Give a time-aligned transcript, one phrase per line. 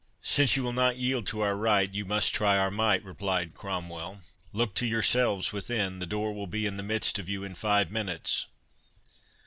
[0.23, 4.21] "Since you will not yield to our right, you must try our might," replied Cromwell.
[4.51, 7.91] "Look to yourselves within; the door will be in the midst of you in five
[7.91, 8.47] minutes."